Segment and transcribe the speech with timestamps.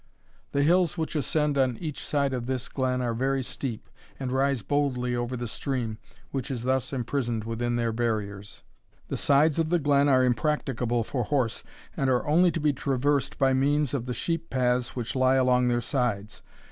[0.51, 3.87] The hills which ascend on each side of this glen are very steep,
[4.19, 5.99] and rise boldly over the stream,
[6.31, 8.63] which is thus imprisoned within their barriers.
[9.09, 11.63] The sides of the glen are impracticable for horse,
[11.95, 15.67] and are only to be traversed by means of the sheep paths which lie along
[15.67, 16.41] their sides.